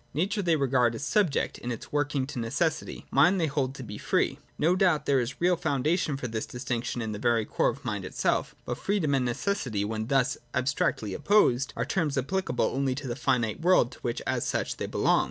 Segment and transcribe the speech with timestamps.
[0.15, 3.99] Nature they regard as subject in its workings to necessity; Mind they hold to be
[3.99, 4.39] free.
[4.57, 7.83] No doubt there is a real foundation for this distinction in the very core of
[7.83, 12.95] the Mind itself: but freedom and necessity, when thus abstractly opposed, are terms applicable only
[12.99, 15.19] in the finite world to which, as such, they belong.